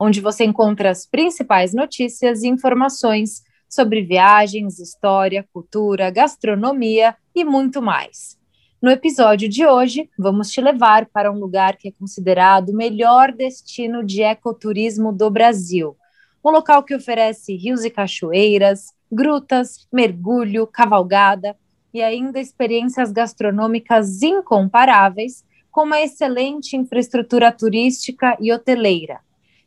[0.00, 7.82] onde você encontra as principais notícias e informações sobre viagens, história, cultura, gastronomia e muito
[7.82, 8.40] mais.
[8.82, 13.30] No episódio de hoje, vamos te levar para um lugar que é considerado o melhor
[13.30, 15.94] destino de ecoturismo do Brasil.
[16.42, 21.54] Um local que oferece rios e cachoeiras, grutas, mergulho, cavalgada
[21.92, 29.20] e ainda experiências gastronômicas incomparáveis, com uma excelente infraestrutura turística e hoteleira.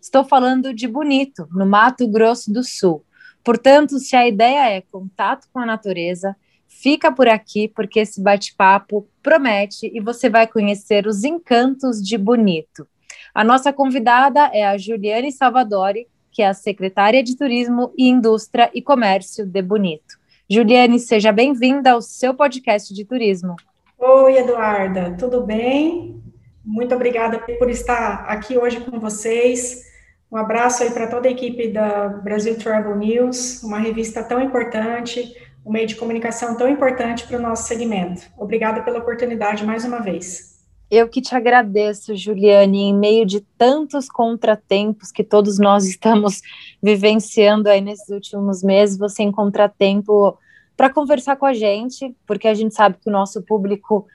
[0.03, 3.05] Estou falando de Bonito, no Mato Grosso do Sul.
[3.41, 6.35] Portanto, se a ideia é contato com a natureza,
[6.67, 12.85] fica por aqui porque esse bate-papo promete e você vai conhecer os encantos de Bonito.
[13.33, 18.69] A nossa convidada é a Juliane Salvadori, que é a secretária de Turismo e Indústria
[18.73, 20.19] e Comércio de Bonito.
[20.49, 23.55] Juliane, seja bem-vinda ao seu podcast de turismo.
[23.97, 26.21] Oi, Eduarda, tudo bem?
[26.61, 29.92] Muito obrigada por estar aqui hoje com vocês.
[30.33, 35.31] Um abraço aí para toda a equipe da Brasil Travel News, uma revista tão importante,
[35.63, 38.23] um meio de comunicação tão importante para o nosso segmento.
[38.35, 40.59] Obrigada pela oportunidade mais uma vez.
[40.89, 46.41] Eu que te agradeço, Juliane, em meio de tantos contratempos que todos nós estamos
[46.81, 50.35] vivenciando aí nesses últimos meses, você encontra tempo
[50.75, 54.07] para conversar com a gente, porque a gente sabe que o nosso público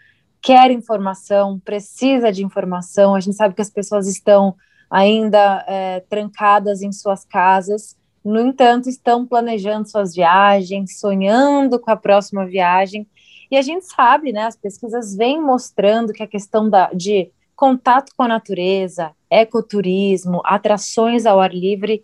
[0.42, 4.56] quer informação, precisa de informação, a gente sabe que as pessoas estão
[4.90, 11.96] ainda é, trancadas em suas casas, no entanto, estão planejando suas viagens, sonhando com a
[11.96, 13.06] próxima viagem,
[13.50, 18.12] e a gente sabe, né, as pesquisas vêm mostrando que a questão da, de contato
[18.16, 22.02] com a natureza, ecoturismo, atrações ao ar livre,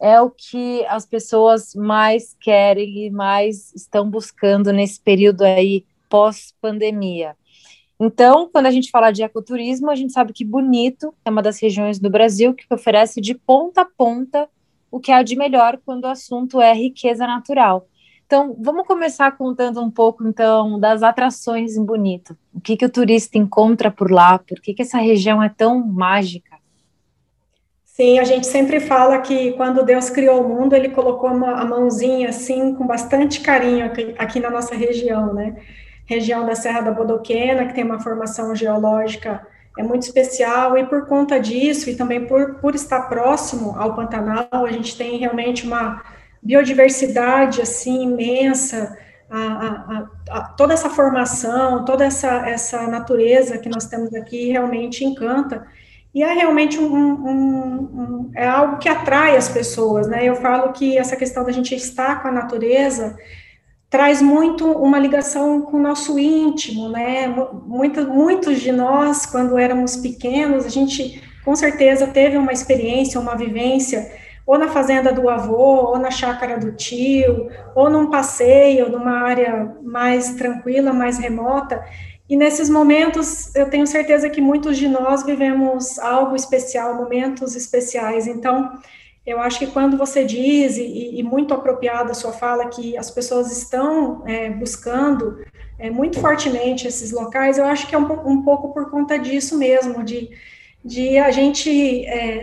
[0.00, 7.36] é o que as pessoas mais querem e mais estão buscando nesse período aí pós-pandemia.
[8.00, 11.60] Então, quando a gente fala de ecoturismo, a gente sabe que Bonito é uma das
[11.60, 14.48] regiões do Brasil que oferece de ponta a ponta
[14.90, 17.86] o que há de melhor quando o assunto é riqueza natural.
[18.26, 22.36] Então, vamos começar contando um pouco, então, das atrações em Bonito.
[22.54, 24.38] O que, que o turista encontra por lá?
[24.38, 26.56] Por que, que essa região é tão mágica?
[27.84, 31.64] Sim, a gente sempre fala que quando Deus criou o mundo, ele colocou uma, a
[31.64, 35.56] mãozinha assim, com bastante carinho aqui, aqui, na nossa região, né?
[36.08, 39.46] Região da Serra da Bodoquena, que tem uma formação geológica
[39.78, 44.48] é muito especial, e por conta disso, e também por, por estar próximo ao Pantanal,
[44.50, 46.02] a gente tem realmente uma
[46.42, 48.98] biodiversidade assim imensa,
[49.30, 55.04] a, a, a, toda essa formação, toda essa, essa natureza que nós temos aqui realmente
[55.04, 55.64] encanta.
[56.12, 60.24] E é realmente um, um, um, é algo que atrai as pessoas, né?
[60.24, 63.16] Eu falo que essa questão da gente estar com a natureza
[63.90, 67.26] traz muito uma ligação com o nosso íntimo, né?
[67.66, 73.34] Muitos, muitos de nós, quando éramos pequenos, a gente com certeza teve uma experiência, uma
[73.34, 74.10] vivência,
[74.46, 79.74] ou na fazenda do avô, ou na chácara do tio, ou num passeio, numa área
[79.82, 81.82] mais tranquila, mais remota,
[82.28, 88.26] e nesses momentos, eu tenho certeza que muitos de nós vivemos algo especial, momentos especiais.
[88.26, 88.70] Então,
[89.28, 93.10] eu acho que quando você diz, e, e muito apropriada a sua fala, que as
[93.10, 95.44] pessoas estão é, buscando
[95.78, 99.58] é, muito fortemente esses locais, eu acho que é um, um pouco por conta disso
[99.58, 100.30] mesmo, de,
[100.82, 102.06] de a gente.
[102.06, 102.42] É,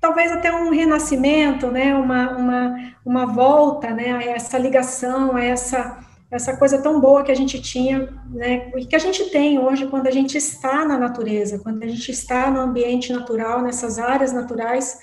[0.00, 6.00] talvez até um renascimento, né, uma, uma, uma volta, né, a essa ligação, a essa
[6.30, 9.88] essa coisa tão boa que a gente tinha, né, e que a gente tem hoje
[9.88, 14.32] quando a gente está na natureza, quando a gente está no ambiente natural, nessas áreas
[14.32, 15.00] naturais,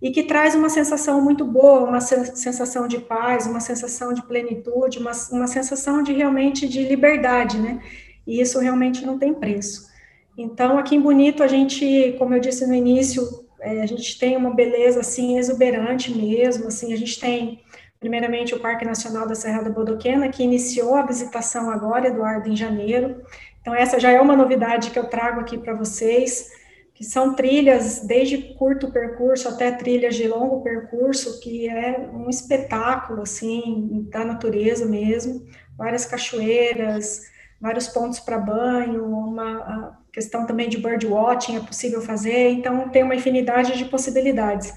[0.00, 4.98] e que traz uma sensação muito boa, uma sensação de paz, uma sensação de plenitude,
[4.98, 7.80] uma, uma sensação de realmente de liberdade, né,
[8.26, 9.86] e isso realmente não tem preço.
[10.36, 13.22] Então, aqui em Bonito, a gente, como eu disse no início,
[13.58, 17.60] é, a gente tem uma beleza, assim, exuberante mesmo, assim, a gente tem
[17.98, 22.56] primeiramente o Parque Nacional da Serra da Bodoquena, que iniciou a visitação agora, Eduardo, em
[22.56, 23.22] janeiro.
[23.60, 26.50] Então, essa já é uma novidade que eu trago aqui para vocês,
[26.96, 33.20] que são trilhas desde curto percurso até trilhas de longo percurso, que é um espetáculo,
[33.20, 35.46] assim, da natureza mesmo,
[35.76, 37.20] várias cachoeiras,
[37.60, 43.14] vários pontos para banho, uma questão também de birdwatching é possível fazer, então tem uma
[43.14, 44.72] infinidade de possibilidades.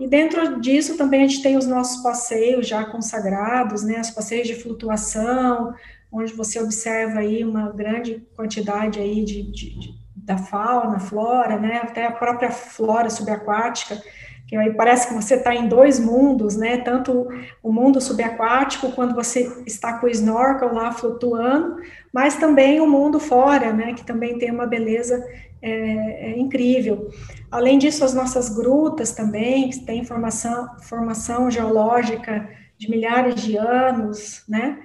[0.00, 4.48] E dentro disso também a gente tem os nossos passeios já consagrados, né, os passeios
[4.48, 5.72] de flutuação,
[6.10, 11.80] onde você observa aí uma grande quantidade aí de, de, de da fauna, flora, né,
[11.82, 14.00] até a própria flora subaquática,
[14.46, 17.28] que aí parece que você está em dois mundos, né, tanto
[17.62, 21.76] o mundo subaquático, quando você está com o snorkel lá flutuando,
[22.12, 25.24] mas também o mundo fora, né, que também tem uma beleza
[25.60, 27.08] é, é incrível.
[27.50, 32.48] Além disso, as nossas grutas também, que têm formação, formação geológica
[32.78, 34.78] de milhares de anos, né,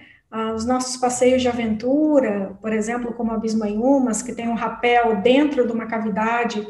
[0.56, 5.66] os nossos passeios de aventura, por exemplo, como Abismo Umas, que tem um rapel dentro
[5.66, 6.66] de uma cavidade,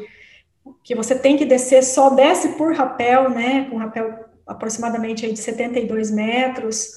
[0.82, 5.32] que você tem que descer, só desce por rapel, né, com um rapel aproximadamente aí
[5.32, 6.92] de 72 metros.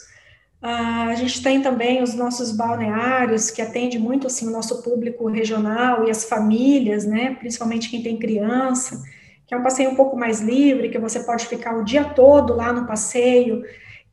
[0.62, 5.28] Ah, a gente tem também os nossos balneários, que atende muito, assim, o nosso público
[5.28, 9.02] regional e as famílias, né, principalmente quem tem criança,
[9.48, 12.56] que é um passeio um pouco mais livre, que você pode ficar o dia todo
[12.56, 13.64] lá no passeio,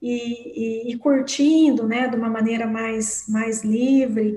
[0.01, 4.37] e, e, e, curtindo, né, de uma maneira mais, mais livre.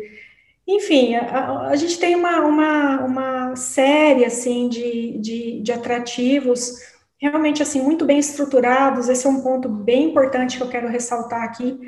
[0.68, 6.92] Enfim, a, a gente tem uma, uma, uma série, assim, de, de, de atrativos
[7.22, 11.44] realmente, assim, muito bem estruturados, esse é um ponto bem importante que eu quero ressaltar
[11.44, 11.80] aqui,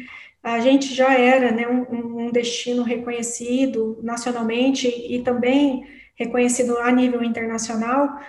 [0.44, 7.24] a gente já era, né, um, um destino reconhecido nacionalmente e também reconhecido a nível
[7.24, 8.20] internacional,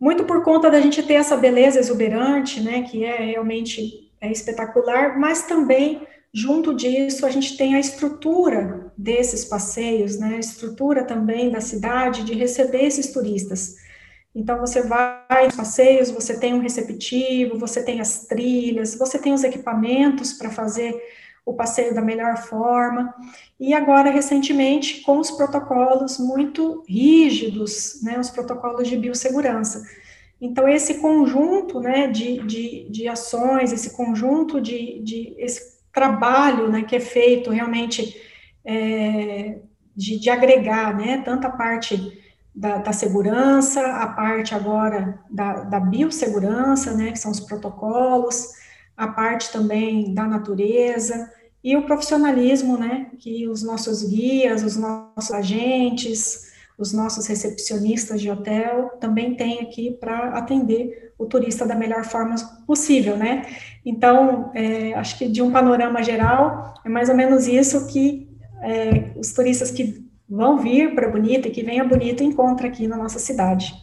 [0.00, 5.18] muito por conta da gente ter essa beleza exuberante, né, que é realmente é espetacular,
[5.18, 11.50] mas também, junto disso, a gente tem a estrutura desses passeios, né, a estrutura também
[11.50, 13.76] da cidade de receber esses turistas.
[14.34, 19.32] Então, você vai nos passeios, você tem um receptivo, você tem as trilhas, você tem
[19.32, 20.94] os equipamentos para fazer
[21.44, 23.12] o passeio da melhor forma.
[23.58, 29.82] E agora, recentemente, com os protocolos muito rígidos, né, os protocolos de biossegurança.
[30.40, 36.82] Então, esse conjunto né, de, de, de ações, esse conjunto de, de esse trabalho né,
[36.82, 38.16] que é feito realmente
[38.64, 39.58] é,
[39.96, 42.22] de, de, agregar né, tanta parte
[42.54, 48.46] da, da, segurança, a parte agora da, da biossegurança, né, que são os protocolos,
[48.96, 51.32] a parte também da natureza,
[51.62, 56.47] e o profissionalismo, né, que os nossos guias, os nossos agentes,
[56.78, 62.36] os nossos recepcionistas de hotel também têm aqui para atender o turista da melhor forma
[62.66, 63.42] possível, né?
[63.84, 68.28] Então, é, acho que de um panorama geral, é mais ou menos isso que
[68.62, 72.86] é, os turistas que vão vir para Bonita e que vêm a Bonita encontram aqui
[72.86, 73.74] na nossa cidade.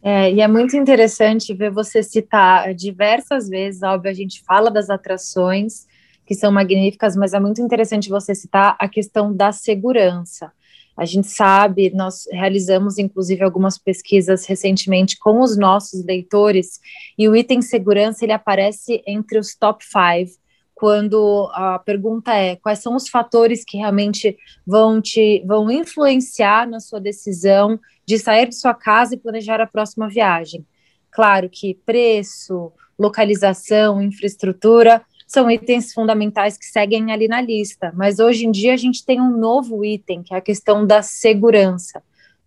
[0.00, 4.88] É, e é muito interessante ver você citar diversas vezes, óbvio, a gente fala das
[4.88, 5.86] atrações,
[6.24, 10.52] que são magníficas, mas é muito interessante você citar a questão da segurança.
[10.96, 16.80] A gente sabe, nós realizamos inclusive algumas pesquisas recentemente com os nossos leitores,
[17.18, 20.32] e o item segurança ele aparece entre os top five
[20.76, 26.80] quando a pergunta é quais são os fatores que realmente vão te vão influenciar na
[26.80, 30.66] sua decisão de sair de sua casa e planejar a próxima viagem.
[31.10, 38.46] Claro que preço, localização, infraestrutura são itens fundamentais que seguem ali na lista, mas hoje
[38.46, 42.02] em dia a gente tem um novo item, que é a questão da segurança,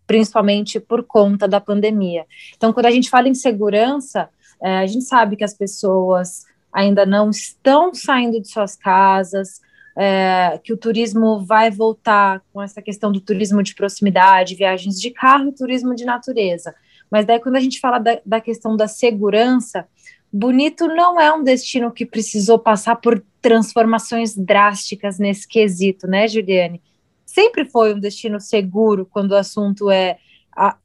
[0.07, 2.25] principalmente por conta da pandemia.
[2.55, 4.29] Então, quando a gente fala em segurança,
[4.61, 9.59] é, a gente sabe que as pessoas ainda não estão saindo de suas casas,
[9.97, 15.11] é, que o turismo vai voltar com essa questão do turismo de proximidade, viagens de
[15.11, 16.73] carro e turismo de natureza.
[17.11, 19.87] Mas daí, quando a gente fala da, da questão da segurança,
[20.31, 26.81] Bonito não é um destino que precisou passar por transformações drásticas nesse quesito, né, Juliane?
[27.25, 30.17] Sempre foi um destino seguro quando o assunto é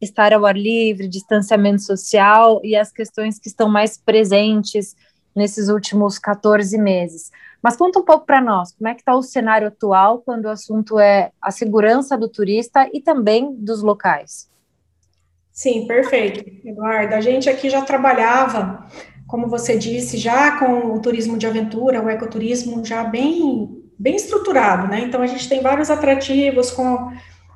[0.00, 4.94] estar ao ar livre, distanciamento social e as questões que estão mais presentes
[5.34, 7.30] nesses últimos 14 meses.
[7.62, 10.50] Mas conta um pouco para nós, como é que está o cenário atual quando o
[10.50, 14.48] assunto é a segurança do turista e também dos locais?
[15.50, 17.14] Sim, perfeito, Eduardo.
[17.14, 18.86] A gente aqui já trabalhava
[19.34, 24.86] como você disse, já com o turismo de aventura, o ecoturismo já bem, bem estruturado,
[24.86, 25.00] né?
[25.00, 27.10] Então, a gente tem vários atrativos com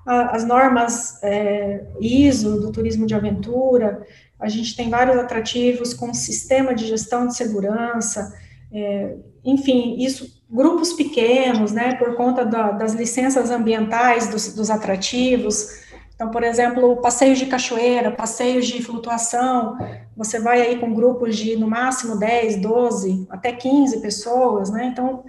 [0.04, 4.04] a, as normas é, ISO do turismo de aventura,
[4.40, 8.36] a gente tem vários atrativos com sistema de gestão de segurança,
[8.72, 15.86] é, enfim, isso, grupos pequenos, né, por conta da, das licenças ambientais dos, dos atrativos,
[16.18, 19.78] então, por exemplo, passeios de cachoeira, passeios de flutuação,
[20.16, 24.86] você vai aí com grupos de no máximo 10, 12, até 15 pessoas, né?
[24.86, 25.22] Então,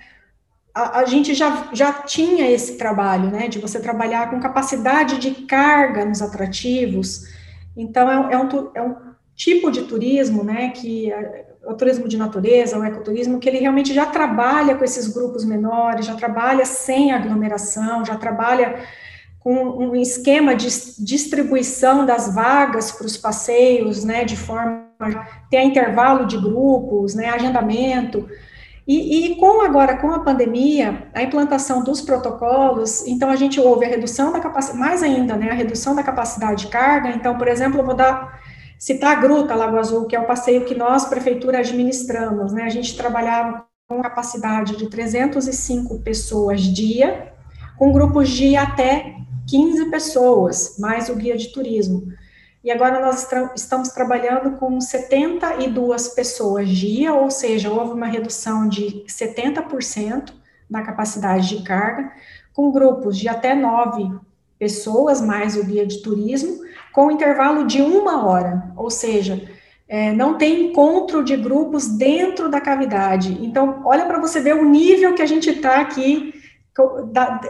[0.73, 5.45] a, a, gente já, já tinha esse trabalho, né, de você trabalhar com capacidade de
[5.45, 7.25] carga nos atrativos.
[7.77, 8.95] Então, é, é, um, é um
[9.35, 13.93] tipo de turismo, né, que é o turismo de natureza, o ecoturismo, que ele realmente
[13.93, 18.79] já trabalha com esses grupos menores, já trabalha sem aglomeração, já trabalha
[19.39, 20.67] com um esquema de
[20.99, 24.89] distribuição das vagas para os passeios, né, de forma
[25.49, 28.27] ter intervalo de grupos, né, agendamento.
[28.85, 33.85] E, e, com agora, com a pandemia, a implantação dos protocolos, então a gente houve
[33.85, 37.09] a redução da capacidade, mais ainda, né, a redução da capacidade de carga.
[37.09, 38.41] Então, por exemplo, eu vou dar,
[38.77, 42.69] citar a Gruta Lago Azul, que é o passeio que nós, prefeitura, administramos, né, a
[42.69, 47.31] gente trabalhava com capacidade de 305 pessoas dia,
[47.77, 49.15] com grupos de até
[49.49, 52.13] 15 pessoas, mais o guia de turismo.
[52.63, 59.05] E agora nós estamos trabalhando com 72 pessoas dia, ou seja, houve uma redução de
[59.07, 60.33] 70%
[60.69, 62.11] da capacidade de carga,
[62.53, 64.11] com grupos de até nove
[64.59, 66.59] pessoas, mais o guia de turismo,
[66.91, 69.49] com intervalo de uma hora, ou seja,
[69.87, 73.39] é, não tem encontro de grupos dentro da cavidade.
[73.41, 76.38] Então, olha para você ver o nível que a gente está aqui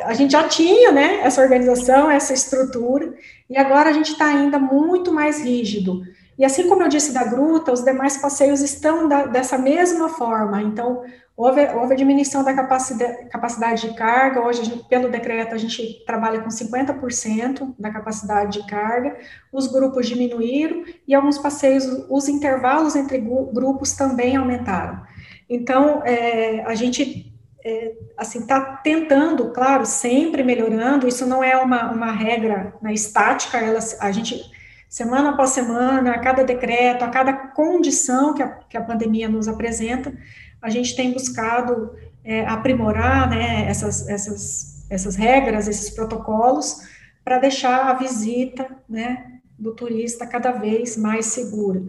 [0.03, 3.13] a gente já tinha, né, essa organização, essa estrutura,
[3.49, 6.01] e agora a gente está ainda muito mais rígido.
[6.39, 10.61] E assim como eu disse da gruta, os demais passeios estão da, dessa mesma forma.
[10.61, 11.03] Então,
[11.35, 14.41] houve, houve diminuição da capacidade, capacidade de carga.
[14.41, 19.17] Hoje, gente, pelo decreto, a gente trabalha com 50% da capacidade de carga.
[19.51, 25.01] Os grupos diminuíram e alguns passeios, os intervalos entre grupos também aumentaram.
[25.49, 27.28] Então, é, a gente
[27.63, 33.57] é, assim, está tentando, claro, sempre melhorando, isso não é uma, uma regra né, estática,
[33.57, 34.41] ela, a gente,
[34.87, 39.47] semana após semana, a cada decreto, a cada condição que a, que a pandemia nos
[39.47, 40.13] apresenta,
[40.61, 41.91] a gente tem buscado
[42.23, 46.81] é, aprimorar, né, essas, essas, essas regras, esses protocolos,
[47.23, 51.83] para deixar a visita, né, do turista cada vez mais segura.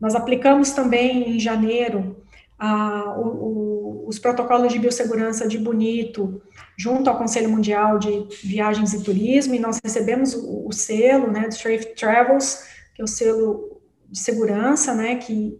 [0.00, 2.19] Nós aplicamos também em janeiro
[2.60, 6.42] a, o, o, os protocolos de biossegurança de Bonito,
[6.76, 11.48] junto ao Conselho Mundial de Viagens e Turismo, e nós recebemos o, o selo, né,
[11.48, 12.62] do Safe Travels,
[12.94, 15.58] que é o selo de segurança, né, que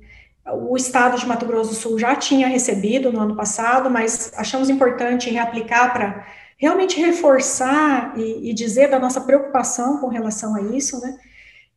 [0.52, 4.68] o estado de Mato Grosso do Sul já tinha recebido no ano passado, mas achamos
[4.68, 6.26] importante reaplicar para
[6.58, 11.16] realmente reforçar e, e, dizer da nossa preocupação com relação a isso, né,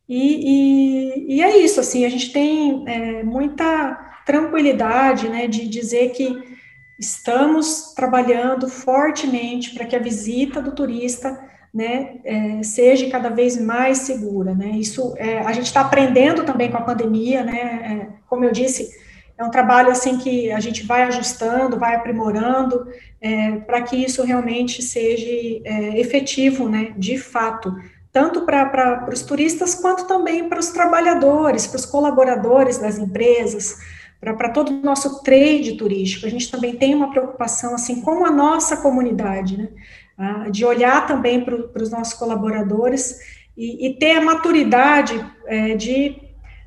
[0.06, 6.10] e, e, e é isso, assim, a gente tem é, muita tranquilidade, né, de dizer
[6.10, 6.42] que
[6.98, 11.38] estamos trabalhando fortemente para que a visita do turista,
[11.72, 16.70] né, é, seja cada vez mais segura, né, isso, é, a gente está aprendendo também
[16.70, 18.90] com a pandemia, né, é, como eu disse,
[19.36, 22.86] é um trabalho, assim, que a gente vai ajustando, vai aprimorando,
[23.20, 27.74] é, para que isso realmente seja é, efetivo, né, de fato,
[28.12, 33.76] tanto para os turistas, quanto também para os trabalhadores, para os colaboradores das empresas,
[34.20, 36.26] para todo o nosso trade turístico.
[36.26, 39.68] A gente também tem uma preocupação, assim, com a nossa comunidade, né?
[40.16, 43.18] Ah, de olhar também para os nossos colaboradores
[43.56, 46.16] e, e, ter a maturidade é, de.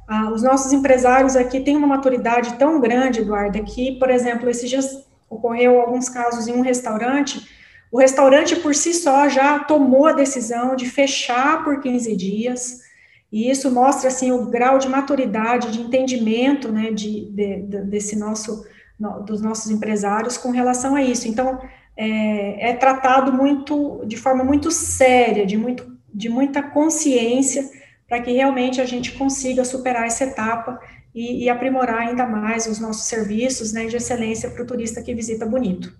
[0.07, 4.69] Ah, os nossos empresários aqui têm uma maturidade tão grande, Eduardo, que, por exemplo, esses
[4.69, 7.45] dias ocorreu alguns casos em um restaurante,
[7.91, 12.81] o restaurante por si só já tomou a decisão de fechar por 15 dias,
[13.31, 18.15] e isso mostra, assim, o grau de maturidade, de entendimento, né, de, de, de desse
[18.15, 18.65] nosso,
[18.97, 21.27] no, dos nossos empresários com relação a isso.
[21.27, 21.59] Então,
[21.95, 27.69] é, é, tratado muito, de forma muito séria, de, muito, de muita consciência,
[28.07, 30.79] para que realmente a gente consiga superar essa etapa
[31.13, 35.13] e, e aprimorar ainda mais os nossos serviços, né, de excelência para o turista que
[35.13, 35.91] visita Bonito.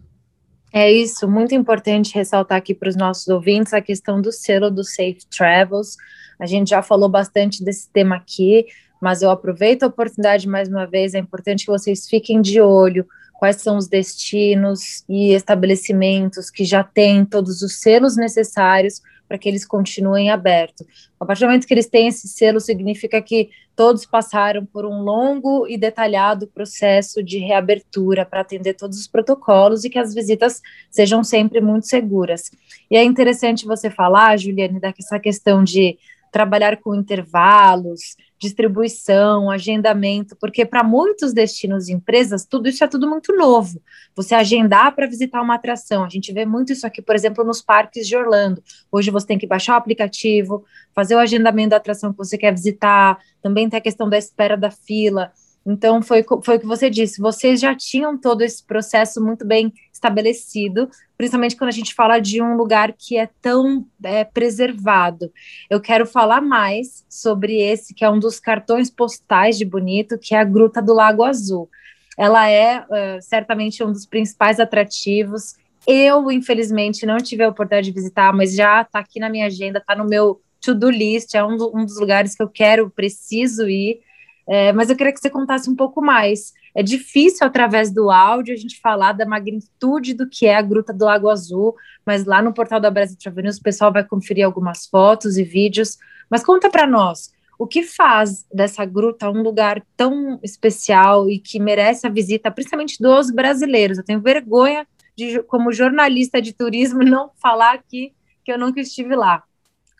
[0.71, 4.83] É isso, muito importante ressaltar aqui para os nossos ouvintes a questão do selo do
[4.83, 5.95] Safe Travels,
[6.39, 8.65] a gente já falou bastante desse tema aqui,
[9.01, 11.13] mas eu aproveito a oportunidade mais uma vez.
[11.13, 13.05] É importante que vocês fiquem de olho
[13.37, 19.47] quais são os destinos e estabelecimentos que já têm todos os selos necessários para que
[19.47, 20.87] eles continuem abertos.
[21.19, 25.01] A partir do momento que eles têm esse selo, significa que todos passaram por um
[25.01, 30.61] longo e detalhado processo de reabertura para atender todos os protocolos e que as visitas
[30.89, 32.49] sejam sempre muito seguras.
[32.89, 35.97] E é interessante você falar, Juliane, dessa questão de
[36.31, 43.09] trabalhar com intervalos, distribuição, agendamento, porque para muitos destinos e empresas, tudo isso é tudo
[43.09, 43.81] muito novo.
[44.15, 47.61] Você agendar para visitar uma atração, a gente vê muito isso aqui, por exemplo, nos
[47.61, 48.61] parques de Orlando.
[48.91, 52.51] Hoje você tem que baixar o aplicativo, fazer o agendamento da atração que você quer
[52.51, 55.31] visitar, também tem a questão da espera da fila.
[55.69, 59.73] Então, foi, foi o que você disse, vocês já tinham todo esse processo muito bem
[59.91, 65.29] estabelecido, principalmente quando a gente fala de um lugar que é tão é, preservado.
[65.69, 70.33] Eu quero falar mais sobre esse, que é um dos cartões postais de Bonito, que
[70.33, 71.69] é a Gruta do Lago Azul.
[72.17, 75.55] Ela é uh, certamente um dos principais atrativos.
[75.85, 79.79] Eu, infelizmente, não tive a oportunidade de visitar, mas já está aqui na minha agenda,
[79.79, 83.99] está no meu to-do list, é um, um dos lugares que eu quero, preciso ir.
[84.47, 86.53] É, mas eu queria que você contasse um pouco mais.
[86.73, 90.93] É difícil, através do áudio, a gente falar da magnitude do que é a Gruta
[90.93, 91.75] do Lago Azul,
[92.05, 95.43] mas lá no portal da Brasil Travel News o pessoal vai conferir algumas fotos e
[95.43, 95.97] vídeos.
[96.29, 101.59] Mas conta para nós, o que faz dessa gruta um lugar tão especial e que
[101.59, 103.97] merece a visita, principalmente dos brasileiros?
[103.97, 104.87] Eu tenho vergonha
[105.17, 108.13] de, como jornalista de turismo, não falar aqui
[108.45, 109.43] que eu nunca estive lá.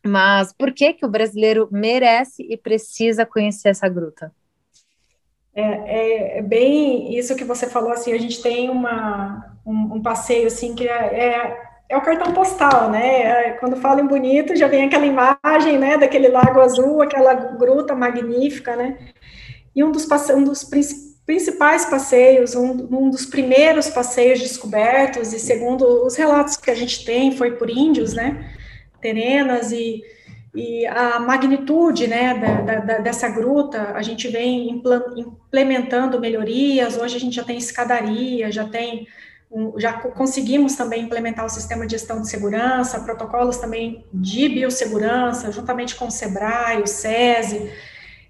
[0.08, 4.32] Mas por que que o brasileiro merece e precisa conhecer essa gruta?
[5.54, 10.02] É, é, é bem isso que você falou, assim, a gente tem uma, um, um
[10.02, 11.58] passeio, assim, que é, é,
[11.90, 15.98] é, o cartão postal, né, é, quando fala em bonito, já vem aquela imagem, né,
[15.98, 19.00] daquele lago azul, aquela gruta magnífica, né,
[19.76, 20.64] e um dos, um dos
[21.26, 27.04] principais passeios, um, um dos primeiros passeios descobertos, e segundo os relatos que a gente
[27.04, 28.57] tem, foi por índios, né,
[29.02, 30.02] terenas e,
[30.56, 34.82] e a magnitude né, da, da, dessa gruta, a gente vem
[35.16, 39.08] implementando melhorias, hoje a gente já tem escadaria, já tem
[39.78, 45.96] já conseguimos também implementar o sistema de gestão de segurança, protocolos também de biossegurança, juntamente
[45.96, 47.72] com o SEBRAE, o SESI,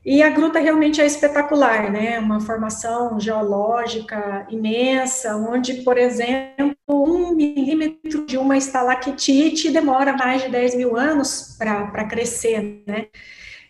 [0.10, 2.18] e a gruta realmente é espetacular, né?
[2.18, 10.48] Uma formação geológica imensa, onde, por exemplo, um milímetro de uma estalactite demora mais de
[10.48, 13.08] 10 mil anos para crescer, né?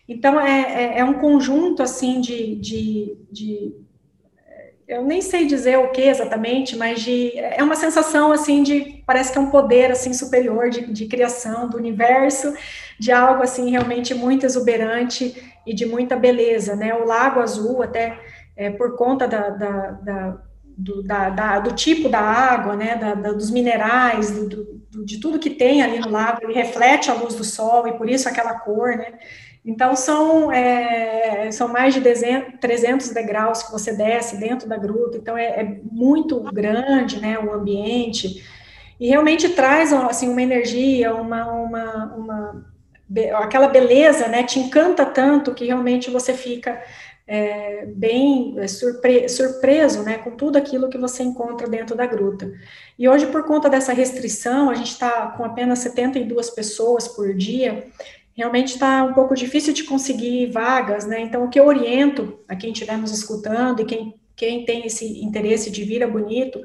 [0.08, 3.74] Então, é, é, é, um conjunto, assim, de, de, de,
[4.86, 9.02] Eu nem sei dizer o que exatamente, mas de, é uma sensação, assim, de...
[9.04, 12.54] Parece que é um poder, assim, superior de, de criação do universo,
[12.96, 15.34] de algo, assim, realmente muito exuberante
[15.68, 16.94] e de muita beleza, né?
[16.94, 18.18] O Lago Azul, até
[18.56, 20.38] é, por conta da, da, da,
[20.76, 21.02] do,
[21.64, 22.96] do, tipo da água, né?
[23.36, 27.34] dos minerais, do, do, de tudo que tem ali no lago, ele reflete a luz
[27.34, 29.12] do sol e por isso aquela cor, né?
[29.64, 35.36] Então, são, é, são mais de 300 degraus que você desce dentro da gruta, então
[35.36, 38.42] é, é muito grande, né, o ambiente,
[38.98, 42.66] e realmente traz, assim, uma energia, uma, uma, uma
[43.34, 46.82] aquela beleza, né, te encanta tanto que realmente você fica
[47.26, 52.50] é, bem é, surpre surpreso, né, com tudo aquilo que você encontra dentro da gruta.
[52.98, 57.86] E hoje, por conta dessa restrição, a gente está com apenas 72 pessoas por dia,
[58.34, 62.56] realmente está um pouco difícil de conseguir vagas, né, então o que eu oriento a
[62.56, 66.60] quem estiver nos escutando e quem, quem tem esse interesse de vir a Bonito,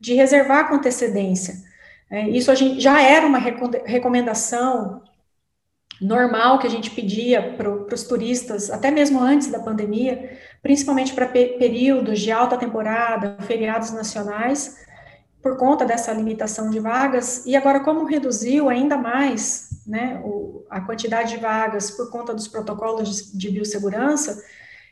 [0.00, 1.54] de reservar com antecedência.
[2.10, 5.02] É, isso a gente já era uma recomendação
[6.00, 11.26] normal que a gente pedia para os turistas, até mesmo antes da pandemia, principalmente para
[11.26, 14.84] pe períodos de alta temporada, feriados nacionais,
[15.42, 20.80] por conta dessa limitação de vagas, e agora como reduziu ainda mais né, o, a
[20.80, 24.42] quantidade de vagas por conta dos protocolos de, de biossegurança,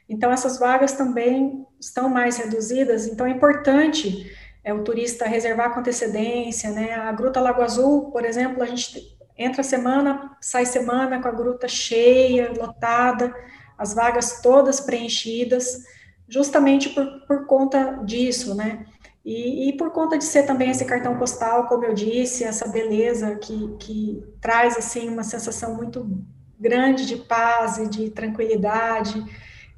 [0.08, 4.30] então essas vagas também estão mais reduzidas, então é importante
[4.62, 9.13] é, o turista reservar com antecedência, né, a Gruta Lago Azul, por exemplo, a gente
[9.36, 13.34] entra semana, sai semana com a gruta cheia, lotada,
[13.76, 15.84] as vagas todas preenchidas,
[16.28, 18.86] justamente por, por conta disso, né?
[19.24, 23.34] E, e, por conta de ser também esse cartão postal, como eu disse, essa beleza
[23.36, 26.22] que, que traz, assim, uma sensação muito
[26.60, 29.24] grande de paz e de tranquilidade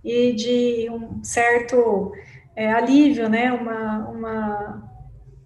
[0.02, 2.12] e de um certo
[2.56, 3.52] é, alívio, né?
[3.52, 4.90] Uma, uma,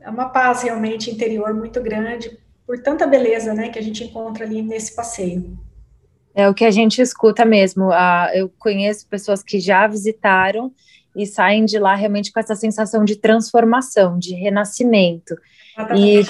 [0.06, 2.40] uma paz realmente interior muito grande
[2.70, 5.59] por tanta beleza, né, que a gente encontra ali nesse passeio.
[6.33, 7.90] É o que a gente escuta mesmo.
[7.90, 10.72] Ah, eu conheço pessoas que já visitaram
[11.16, 15.35] e saem de lá realmente com essa sensação de transformação, de renascimento.
[15.96, 16.22] E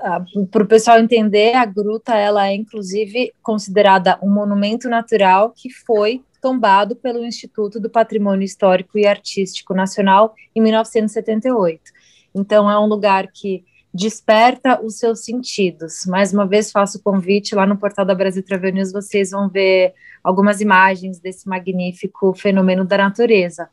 [0.00, 0.22] ah,
[0.52, 6.22] para o pessoal entender, a gruta ela é inclusive considerada um monumento natural que foi
[6.40, 11.82] tombado pelo Instituto do Patrimônio Histórico e Artístico Nacional em 1978.
[12.32, 16.06] Então é um lugar que desperta os seus sentidos.
[16.06, 19.48] Mais uma vez faço o convite lá no portal da Brasil Travel News, vocês vão
[19.48, 23.68] ver algumas imagens desse magnífico fenômeno da natureza.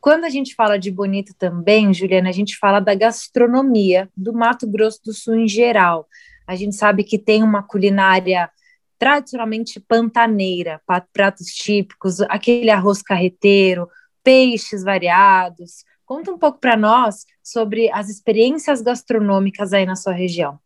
[0.00, 4.66] Quando a gente fala de bonito também, Juliana, a gente fala da gastronomia do Mato
[4.66, 6.08] Grosso do Sul em geral.
[6.44, 8.50] A gente sabe que tem uma culinária
[8.98, 10.80] tradicionalmente pantaneira,
[11.12, 13.88] pratos típicos, aquele arroz carreteiro,
[14.24, 15.84] peixes variados.
[16.04, 20.58] Conta um pouco para nós sobre as experiências gastronômicas aí na sua região.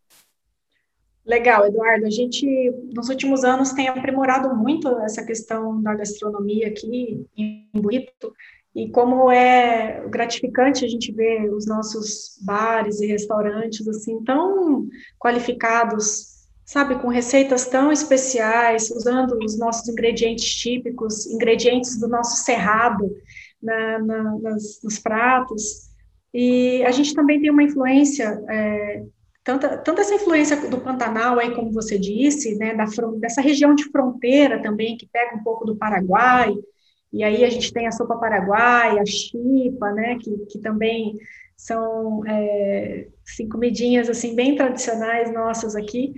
[1.24, 2.06] Legal, Eduardo.
[2.06, 2.46] A gente,
[2.94, 8.32] nos últimos anos, tem aprimorado muito essa questão da gastronomia aqui em Buito,
[8.76, 14.86] e como é gratificante a gente ver os nossos bares e restaurantes, assim, tão
[15.18, 23.10] qualificados, sabe, com receitas tão especiais, usando os nossos ingredientes típicos, ingredientes do nosso cerrado
[23.62, 25.90] na, na, nas, nos pratos.
[26.32, 29.04] E a gente também tem uma influência é,
[29.46, 32.84] tanta, tanta essa influência do Pantanal aí, como você disse, né, da,
[33.20, 36.52] dessa região de fronteira também, que pega um pouco do Paraguai,
[37.12, 41.14] e aí a gente tem a sopa paraguaia, a chipa, né, que, que também
[41.56, 46.12] são é, assim, comidinhas assim, bem tradicionais nossas aqui,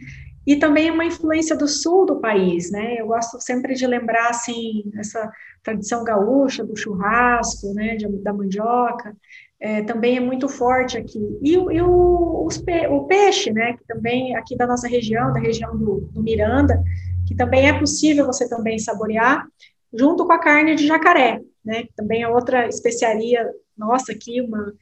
[0.49, 4.91] e também uma influência do sul do país, né, eu gosto sempre de lembrar, assim,
[4.99, 5.31] essa
[5.63, 9.15] tradição gaúcha do churrasco, né, de, da mandioca,
[9.61, 11.21] é, também é muito forte aqui.
[11.43, 16.09] E, e o, o, peixe, né, que também aqui da nossa região, da região do,
[16.11, 16.83] do, Miranda,
[17.27, 19.47] que também é possível você também saborear,
[19.93, 24.73] junto com a carne de jacaré, né, que também é outra especiaria nossa aqui, uma,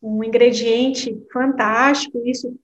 [0.00, 2.56] um ingrediente fantástico, isso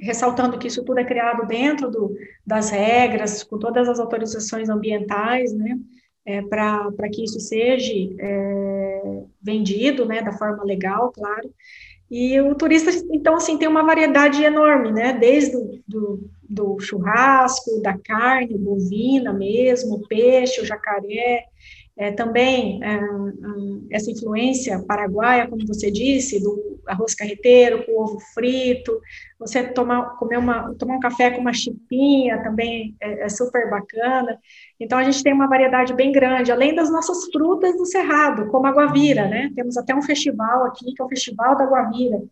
[0.00, 2.14] ressaltando que isso tudo é criado dentro do,
[2.46, 5.78] das regras, com todas as autorizações ambientais, né,
[6.24, 11.50] é, para que isso seja é, vendido, né, da forma legal, claro.
[12.10, 17.80] E o turista, então, assim, tem uma variedade enorme, né, desde o do, do churrasco,
[17.82, 21.44] da carne bovina mesmo, peixe, o jacaré,
[21.96, 23.00] é, também é,
[23.90, 29.00] essa influência paraguaia, como você disse, do arroz carreteiro com ovo frito,
[29.38, 34.38] você tomar, comer uma, tomar um café com uma chipinha também é, é, super bacana.
[34.78, 38.66] Então, a gente tem uma variedade bem grande, além das nossas frutas do Cerrado, como
[38.66, 39.50] a guavira, né?
[39.54, 42.22] Temos até um festival aqui, que é o Festival da Guavira,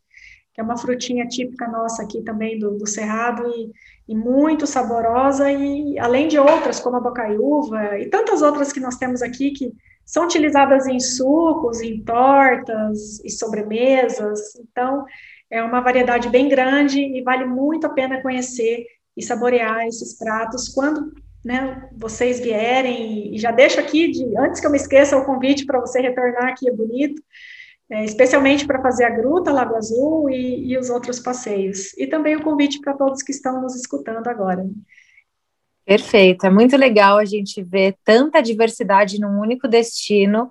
[0.55, 3.73] que é uma frutinha típica nossa aqui também do, do Cerrado, e
[4.07, 8.97] e muito saborosa, e além de outras, como a bocaiúva, e tantas outras que nós
[8.97, 9.73] temos aqui que
[10.05, 14.55] são utilizadas em sucos, em tortas e sobremesas.
[14.57, 15.07] Então,
[15.51, 18.85] é uma variedade bem grande e vale muito a pena conhecer
[19.17, 21.11] e saborear esses pratos quando
[21.43, 23.35] né, vocês vierem.
[23.35, 26.49] E já deixo aqui, de, antes que eu me esqueça, o convite para você retornar
[26.49, 27.23] aqui, é bonito
[27.95, 31.97] é, especialmente para fazer a Gruta, Lago Azul e, e, os outros passeios.
[31.97, 34.69] E também o convite para todos que estão nos escutando agora.
[35.87, 40.51] Perfeito, é muito legal a gente ver tanta diversidade num único destino,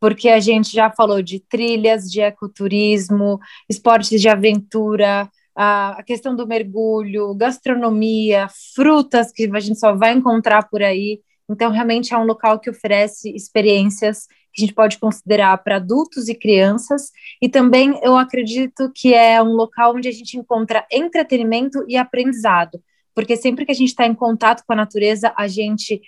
[0.00, 6.46] porque a gente já falou de trilhas, de ecoturismo, esportes de aventura, a questão do
[6.46, 11.20] mergulho, gastronomia, frutas que a gente só vai encontrar por aí.
[11.48, 16.28] Então, realmente é um local que oferece experiências que a gente pode considerar para adultos
[16.28, 21.84] e crianças, e também eu acredito que é um local onde a gente encontra entretenimento
[21.86, 22.82] e aprendizado,
[23.14, 26.00] porque sempre que a gente está em contato com a natureza, a gente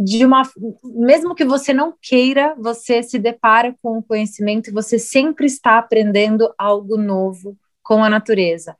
[0.00, 0.42] de uma
[0.82, 5.78] mesmo que você não queira, você se depara com o conhecimento e você sempre está
[5.78, 8.76] aprendendo algo novo com a natureza.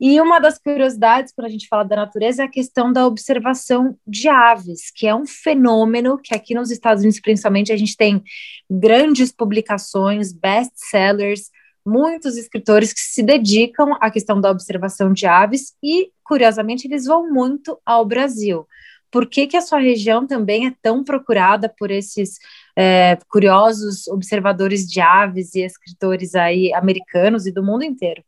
[0.00, 3.96] E uma das curiosidades, quando a gente fala da natureza, é a questão da observação
[4.06, 8.22] de aves, que é um fenômeno que aqui nos Estados Unidos, principalmente, a gente tem
[8.70, 11.50] grandes publicações, best-sellers,
[11.84, 17.32] muitos escritores que se dedicam à questão da observação de aves e, curiosamente, eles vão
[17.32, 18.66] muito ao Brasil.
[19.10, 22.38] Por que, que a sua região também é tão procurada por esses
[22.76, 28.22] é, curiosos observadores de aves e escritores aí americanos e do mundo inteiro?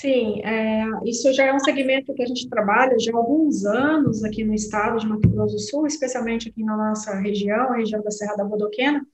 [0.00, 4.22] Sim, é, isso já é um segmento que a gente trabalha já há alguns anos
[4.22, 8.00] aqui no estado de Mato Grosso do Sul, especialmente aqui na nossa região, a região
[8.00, 9.04] da Serra da Bodoquena,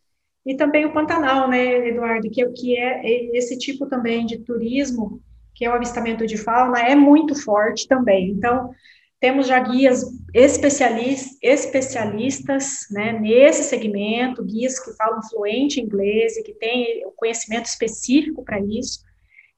[0.45, 3.01] e também o Pantanal, né, Eduardo, que, que é
[3.35, 5.23] esse tipo também de turismo,
[5.55, 8.33] que é o avistamento de fauna, é muito forte também.
[8.33, 8.71] Então,
[9.19, 16.53] temos já guias especialistas, especialistas né, nesse segmento, guias que falam fluente inglês e que
[16.53, 19.01] têm conhecimento específico para isso,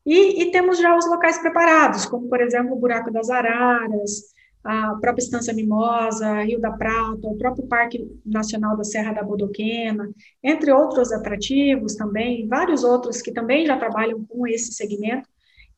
[0.07, 4.95] e, e, temos já os locais preparados, como, por exemplo, o Buraco das Araras, a
[5.01, 10.09] própria Estância Mimosa, Rio da Prata, o próprio Parque Nacional da Serra da Bodoquena,
[10.43, 15.29] entre outros atrativos também, vários outros que também já trabalham com esse segmento.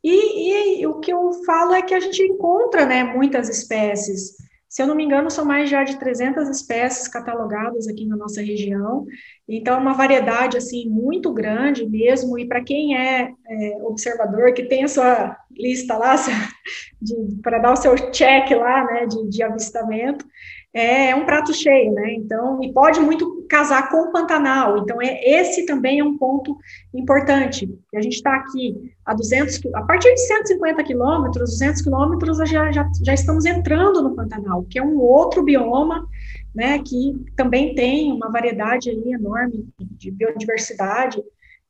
[0.03, 4.37] E, e, o que eu falo é que a gente encontra né, muitas espécies,
[4.69, 8.43] se eu não me engano, são mais já de 300 espécies catalogadas aqui na nossa
[8.43, 9.07] região.
[9.49, 12.39] Então, é uma variedade, assim, muito grande mesmo.
[12.39, 16.17] E para quem é, é, observador, que tem a sua lista lá,
[17.43, 20.27] para dar o seu check lá, né, de, de avistamento,
[20.75, 22.13] é um prato cheio, né?
[22.15, 24.79] Então, e pode muito casar com o Pantanal.
[24.79, 26.57] Então, é, esse também é um ponto
[26.95, 27.69] importante.
[27.95, 32.89] A gente está aqui a 200, a partir de 150 quilômetros, 200 quilômetros, já, já,
[33.03, 36.07] já estamos entrando no Pantanal, que é um outro bioma,
[36.55, 36.79] né?
[36.81, 41.23] Que também tem uma variedade aí enorme de biodiversidade,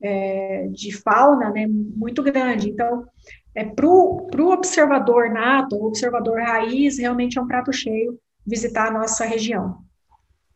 [0.03, 1.69] é, de fauna, né?
[1.69, 2.71] Muito grande.
[2.71, 3.05] Então,
[3.55, 9.25] é, para o observador nato, observador raiz, realmente é um prato cheio visitar a nossa
[9.25, 9.89] região.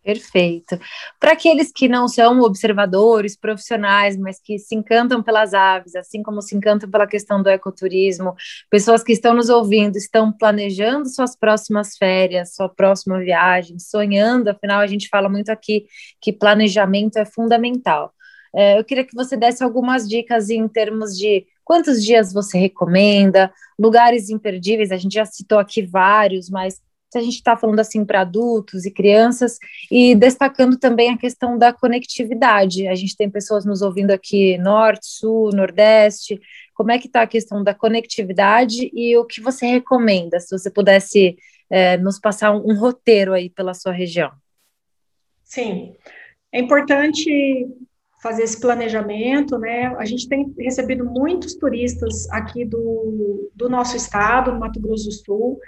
[0.03, 0.77] Perfeito.
[1.21, 6.43] Para aqueles que não são observadores profissionais, mas que se encantam pelas aves, assim como
[6.43, 8.35] se encantam pela questão do ecoturismo,
[8.69, 14.81] pessoas que estão nos ouvindo, estão planejando suas próximas férias, sua próxima viagem, sonhando, afinal,
[14.81, 15.87] a gente fala muito aqui
[16.21, 18.13] que planejamento é fundamental.
[18.55, 23.53] É, eu queria que você desse algumas dicas em termos de quantos dias você recomenda,
[23.79, 28.07] lugares imperdíveis, a gente já citou aqui vários, mas se a gente está falando assim
[28.07, 29.59] para adultos e crianças,
[29.91, 32.89] e destacando também a questão da conectividade.
[32.89, 36.41] A gente tem pessoas nos ouvindo aqui norte, sul, nordeste.
[36.75, 40.71] Como é que está a questão da conectividade e o que você recomenda, se você
[40.71, 41.37] pudesse
[41.69, 44.33] é, nos passar um, um roteiro aí pela sua região?
[45.45, 45.95] Sim,
[46.51, 47.69] é importante
[48.23, 49.89] fazer esse planejamento, né?
[49.99, 55.13] A gente tem recebido muitos turistas aqui do, do nosso estado, no Mato Grosso do
[55.13, 55.61] Sul,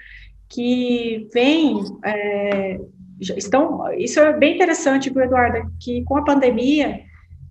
[0.54, 2.78] que vêm, é,
[3.20, 7.00] estão, isso é bem interessante, Eduardo, que com a pandemia,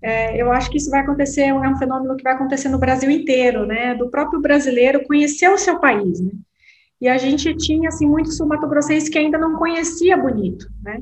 [0.01, 3.11] é, eu acho que isso vai acontecer, é um fenômeno que vai acontecer no Brasil
[3.11, 6.31] inteiro, né, do próprio brasileiro conhecer o seu país, né,
[7.01, 11.01] e a gente tinha, assim, muitos sul-mato-grossenses que ainda não conhecia Bonito, né,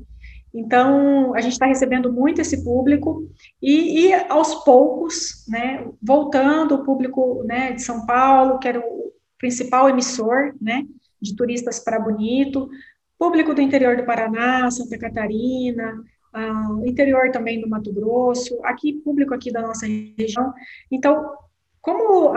[0.53, 3.25] então, a gente está recebendo muito esse público
[3.61, 9.13] e, e, aos poucos, né, voltando o público, né, de São Paulo, que era o
[9.37, 10.83] principal emissor, né,
[11.21, 12.69] de turistas para Bonito,
[13.17, 16.03] público do interior do Paraná, Santa Catarina,
[16.35, 20.53] uh, interior também do Mato Grosso, aqui público aqui da nossa região.
[20.89, 21.35] Então,
[21.81, 22.33] como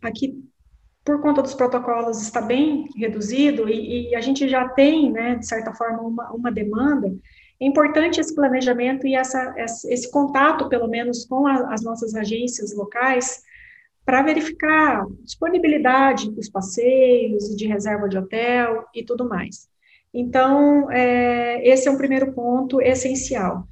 [0.00, 0.42] aqui
[1.04, 5.46] por conta dos protocolos está bem reduzido e, e, a gente já tem, né, de
[5.46, 7.12] certa forma, uma, uma demanda,
[7.60, 12.74] é importante esse planejamento e essa, esse contato, pelo menos, com a, as nossas agências
[12.74, 13.42] locais,
[14.04, 19.68] para verificar disponibilidade dos passeios e de reserva de hotel e tudo mais.
[20.12, 23.66] Então, é, esse é um primeiro ponto essencial.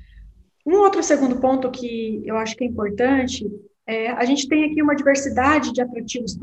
[0.65, 3.47] Um outro segundo ponto que eu acho que é importante,
[3.87, 6.39] é, a gente tem aqui uma diversidade de atrativos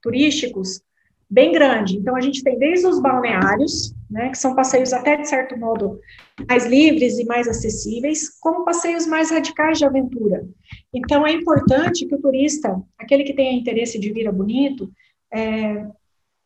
[0.00, 0.80] turísticos
[1.28, 1.96] bem grande.
[1.96, 5.98] Então, a gente tem desde os balneários, né, que são passeios até, de certo modo,
[6.48, 10.46] mais livres e mais acessíveis, como passeios mais radicais de aventura.
[10.94, 14.88] Então, é importante que o turista, aquele que tenha interesse de vir a Bonito,
[15.32, 15.84] é,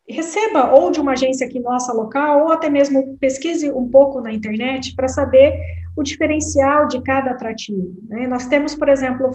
[0.08, 4.32] receba ou de uma agência aqui nossa local, ou até mesmo pesquise um pouco na
[4.32, 5.52] internet para saber
[5.94, 7.98] o diferencial de cada atrativo.
[8.08, 8.26] Né?
[8.26, 9.30] Nós temos, por exemplo,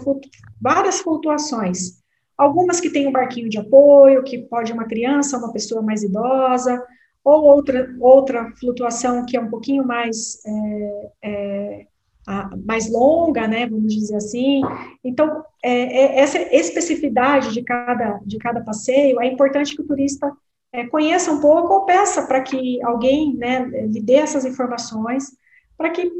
[0.60, 2.02] várias flutuações
[2.36, 6.82] algumas que têm um barquinho de apoio, que pode uma criança, uma pessoa mais idosa,
[7.24, 11.86] ou outra, outra flutuação que é um pouquinho mais, é, é,
[12.26, 14.60] a, mais longa, né, vamos dizer assim.
[15.02, 20.30] Então, é, é essa especificidade de cada, de cada passeio, é importante que o turista
[20.70, 25.32] é, conheça um pouco ou peça para que alguém né, lhe dê essas informações,
[25.78, 26.12] para que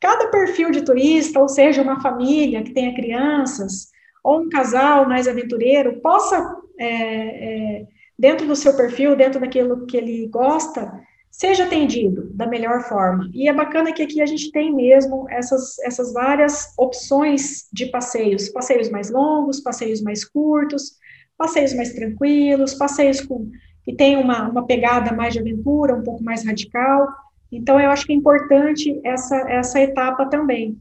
[0.00, 3.88] cada perfil de turista, ou seja, uma família que tenha crianças,
[4.24, 7.86] ou um casal mais aventureiro possa, é,
[8.18, 11.00] dentro do seu perfil, dentro daquilo que ele gosta,
[11.30, 13.30] seja atendido da melhor forma.
[13.32, 18.48] E é bacana que aqui a gente tem mesmo essas, essas várias opções de passeios,
[18.48, 20.96] passeios mais longos, passeios mais curtos,
[21.36, 23.50] passeios mais tranquilos, passeios com
[23.84, 27.08] que tem uma, uma pegada mais de aventura, um pouco mais radical.
[27.50, 30.78] Então, eu acho que é importante essa, essa etapa também.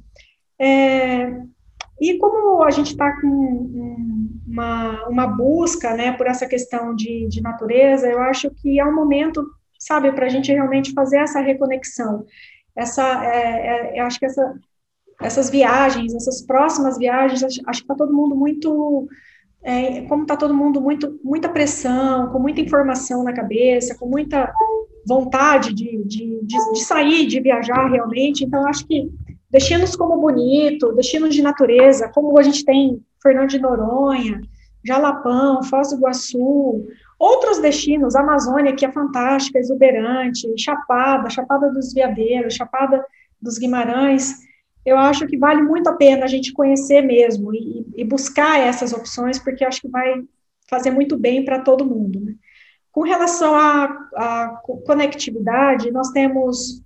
[0.59, 1.31] É,
[1.99, 3.97] e como a gente está com
[4.47, 8.93] uma, uma busca né, por essa questão de, de natureza, eu acho que é um
[8.93, 9.45] momento,
[9.79, 12.25] sabe, para a gente realmente fazer essa reconexão.
[12.75, 14.53] Essa, é, é, eu acho que essa,
[15.21, 19.07] essas viagens, essas próximas viagens, acho, acho que está todo mundo muito.
[19.63, 24.53] É, como está todo mundo muito, muita pressão, com muita informação na cabeça, com muita
[25.05, 29.09] vontade de, de, de, de sair, de viajar realmente, então acho que
[29.49, 34.41] destinos como Bonito, destinos de natureza, como a gente tem Fernando de Noronha,
[34.85, 36.87] Jalapão, Foz do Iguaçu,
[37.19, 43.03] outros destinos, Amazônia, que é fantástica, exuberante, Chapada, Chapada dos Veadeiros, Chapada
[43.41, 44.47] dos Guimarães,
[44.87, 48.93] eu acho que vale muito a pena a gente conhecer mesmo e, e buscar essas
[48.93, 50.23] opções, porque acho que vai
[50.69, 52.21] fazer muito bem para todo mundo.
[52.21, 52.35] Né?
[52.89, 56.81] Com relação à, conectividade, nós temos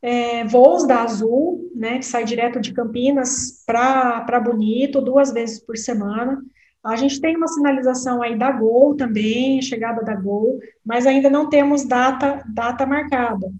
[0.00, 5.76] é, voos da Azul, né, que sai direto de Campinas para Bonito, duas vezes por
[5.76, 6.40] semana.
[6.84, 11.48] A gente tem uma sinalização aí da Gol também, chegada da Gol, mas ainda não
[11.48, 13.50] temos data, data marcada.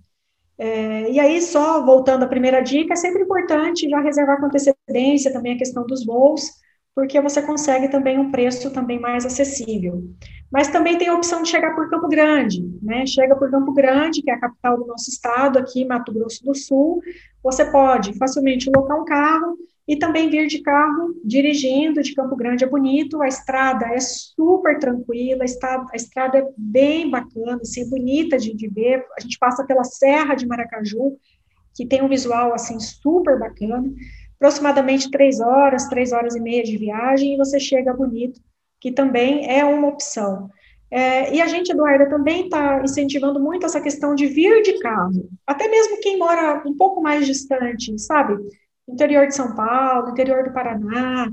[0.56, 5.32] É, e aí, só voltando à primeira dica, é sempre importante já reservar com antecedência
[5.32, 6.48] também a questão dos voos,
[6.94, 10.04] porque você consegue também um preço também mais acessível.
[10.50, 13.04] Mas também tem a opção de chegar por Campo Grande, né?
[13.06, 16.54] Chega por Campo Grande, que é a capital do nosso estado, aqui Mato Grosso do
[16.54, 17.02] Sul,
[17.42, 22.64] você pode facilmente locar um carro e também vir de carro dirigindo de Campo Grande
[22.64, 27.88] é bonito, a estrada é super tranquila, a estrada, a estrada é bem bacana, assim,
[27.90, 31.18] bonita de, de ver, a gente passa pela Serra de Maracaju,
[31.74, 33.92] que tem um visual, assim, super bacana,
[34.44, 38.38] aproximadamente três horas, três horas e meia de viagem, e você chega bonito,
[38.78, 40.50] que também é uma opção.
[40.90, 45.28] É, e a gente, Eduarda, também está incentivando muito essa questão de vir de carro,
[45.46, 48.36] até mesmo quem mora um pouco mais distante, sabe?
[48.86, 51.26] interior de São Paulo, interior do Paraná.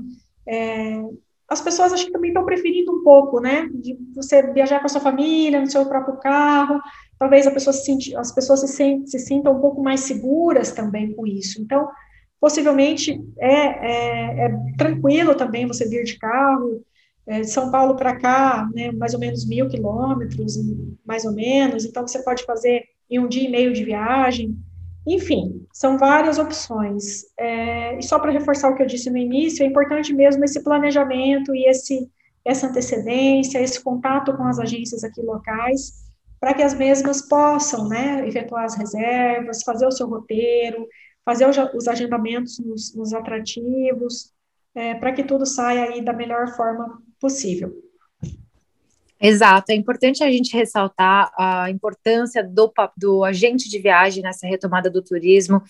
[0.48, 1.04] É,
[1.50, 4.90] as pessoas acho que também estão preferindo um pouco, né, de você viajar com a
[4.90, 6.80] sua família, no seu próprio carro,
[7.20, 11.62] talvez pessoa se, as pessoas se, se, sintam um pouco mais seguras também com isso.
[11.62, 11.90] Então,
[12.42, 16.84] possivelmente é, é, é tranquilo também você vir de carro,
[17.28, 20.58] é, de São Paulo para cá, né, mais ou menos mil quilômetros,
[21.06, 24.58] mais ou menos, então você pode fazer em um dia e meio de viagem,
[25.06, 27.26] enfim, são várias opções.
[27.38, 30.64] É, e só para reforçar o que eu disse no início, é importante mesmo esse
[30.64, 32.10] planejamento e esse,
[32.44, 36.02] essa antecedência, esse contato com as agências aqui locais,
[36.40, 40.88] para que as mesmas possam né, efetuar as reservas, fazer o seu roteiro,
[41.26, 44.32] fazer os agendamentos nos, nos atrativos,
[44.74, 47.74] é, para que tudo saia aí da melhor forma possível.
[49.24, 54.90] Exato, é importante a gente ressaltar a importância do, do agente de viagem nessa retomada
[54.90, 55.62] do turismo,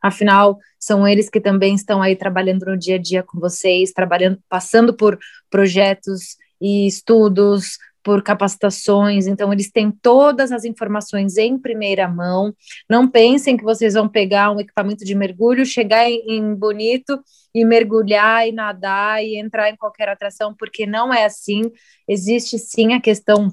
[0.00, 4.38] afinal, são eles que também estão aí trabalhando no dia a dia com vocês, trabalhando,
[4.48, 5.18] passando por
[5.50, 12.54] projetos e estudos, por capacitações, então eles têm todas as informações em primeira mão.
[12.88, 17.20] Não pensem que vocês vão pegar um equipamento de mergulho, chegar em, em Bonito
[17.54, 21.62] e mergulhar e nadar e entrar em qualquer atração, porque não é assim.
[22.08, 23.48] Existe sim a questão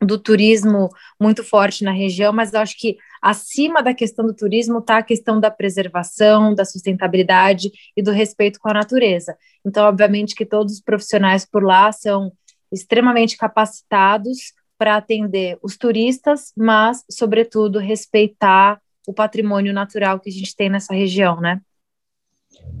[0.00, 0.88] do turismo
[1.20, 5.02] muito forte na região, mas eu acho que acima da questão do turismo está a
[5.02, 9.36] questão da preservação, da sustentabilidade e do respeito com a natureza.
[9.64, 12.32] Então, obviamente que todos os profissionais por lá são
[12.74, 20.54] extremamente capacitados para atender os turistas, mas, sobretudo, respeitar o patrimônio natural que a gente
[20.56, 21.60] tem nessa região, né?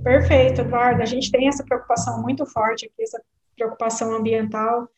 [0.02, 1.02] Perfeito, Eduardo.
[1.02, 3.20] A gente tem essa preocupação muito forte aqui, essa
[3.56, 4.88] preocupação ambiental,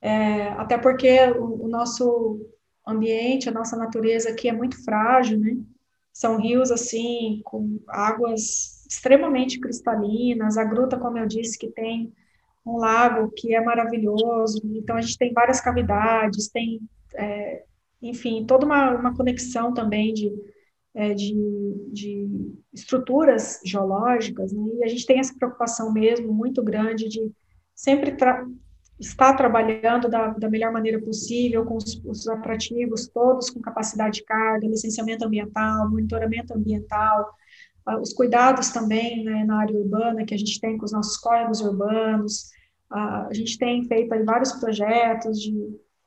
[0.00, 2.40] é, até porque o, o, nosso
[2.86, 5.56] ambiente, a nossa natureza aqui é muito frágil, né?
[6.12, 12.12] São rios, assim, com águas extremamente cristalinas, a gruta, como eu disse, que tem
[12.64, 16.80] um lago que é maravilhoso, então a gente tem várias cavidades, tem,
[17.14, 17.64] é,
[18.02, 20.30] enfim, toda uma, uma conexão também de,
[20.94, 21.34] é, de,
[21.92, 22.28] de,
[22.72, 24.62] estruturas geológicas, né?
[24.78, 27.32] e a gente tem essa preocupação mesmo muito grande de
[27.74, 28.46] sempre tra
[28.98, 34.24] estar trabalhando da, da, melhor maneira possível, com os, os, atrativos todos com capacidade de
[34.24, 37.34] carga, licenciamento ambiental, monitoramento ambiental,
[37.98, 41.60] os cuidados também né, na área urbana que a gente tem com os nossos códigos
[41.60, 42.50] urbanos,
[42.92, 45.52] uh, a gente tem feito vários projetos de,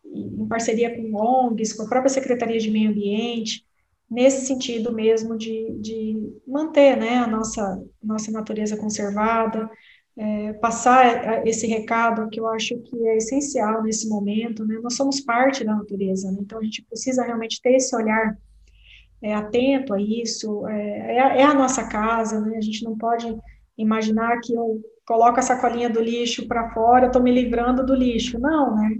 [0.05, 3.65] em parceria com ONGs, com a própria Secretaria de Meio Ambiente,
[4.09, 9.69] nesse sentido mesmo de, de manter né, a nossa, nossa natureza conservada,
[10.15, 14.79] é, passar esse recado que eu acho que é essencial nesse momento, né?
[14.83, 16.37] Nós somos parte da natureza, né?
[16.41, 18.37] então a gente precisa realmente ter esse olhar
[19.23, 20.67] é, atento a isso.
[20.67, 22.57] É, é, é, a nossa casa, né?
[22.57, 23.33] A gente não pode
[23.77, 28.37] imaginar que eu coloco a sacolinha do lixo para fora, estou me livrando do lixo.
[28.37, 28.97] Não, né?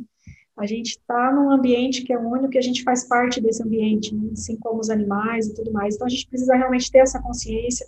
[0.56, 4.16] A gente está num ambiente que é único e a gente faz parte desse ambiente,
[4.16, 4.30] né?
[4.34, 5.96] assim como os animais e tudo mais.
[5.96, 7.86] Então, a gente precisa realmente ter essa consciência,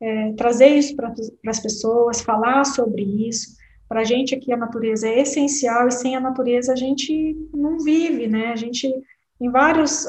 [0.00, 1.12] é, trazer isso para
[1.46, 3.56] as pessoas, falar sobre isso.
[3.88, 7.78] Para a gente aqui, a natureza é essencial e sem a natureza a gente não
[7.78, 8.48] vive, né?
[8.48, 8.92] A gente,
[9.44, 10.06] em vários,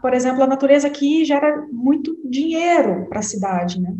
[0.00, 3.94] por exemplo, a natureza aqui gera muito dinheiro para a cidade, né?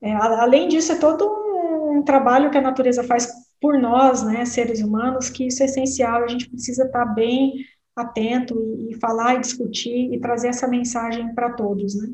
[0.00, 1.28] É, além disso, é todo
[1.90, 3.28] um trabalho que a natureza faz
[3.60, 7.52] por nós, né, seres humanos, que isso é essencial, a gente precisa estar bem
[7.94, 12.08] atento e, e falar e discutir e trazer essa mensagem para todos, né?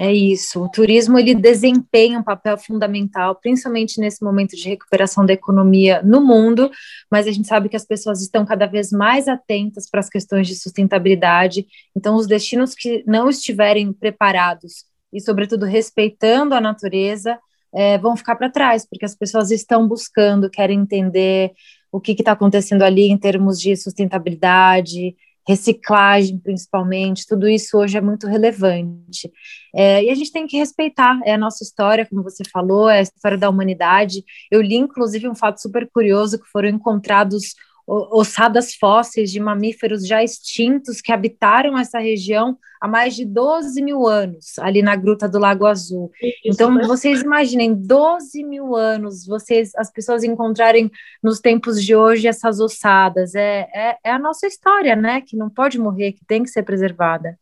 [0.00, 0.62] É isso.
[0.62, 6.20] O turismo ele desempenha um papel fundamental, principalmente nesse momento de recuperação da economia no
[6.24, 6.70] mundo,
[7.10, 10.46] mas a gente sabe que as pessoas estão cada vez mais atentas para as questões
[10.46, 11.66] de sustentabilidade.
[11.96, 17.36] Então, os destinos que não estiverem preparados e, sobretudo, respeitando a natureza,
[17.74, 21.50] é, vão ficar para trás, porque as pessoas estão buscando, querem entender
[21.90, 25.16] o que está acontecendo ali em termos de sustentabilidade,
[25.48, 29.32] reciclagem principalmente, tudo isso hoje é muito relevante.
[29.74, 32.98] É, e a gente tem que respeitar, é a nossa história, como você falou, é
[32.98, 34.22] a história da humanidade.
[34.50, 37.54] Eu li, inclusive, um fato super curioso, que foram encontrados
[37.88, 44.06] ossadas fósseis de mamíferos já extintos que habitaram essa região há mais de 12 mil
[44.06, 46.10] anos, ali na Gruta do Lago Azul.
[46.22, 46.86] Isso, então, né?
[46.86, 50.90] vocês imaginem, 12 mil anos, vocês, as pessoas encontrarem
[51.22, 53.34] nos tempos de hoje essas ossadas.
[53.34, 55.22] É, é, é a nossa história, né?
[55.22, 57.38] Que não pode morrer, que tem que ser preservada.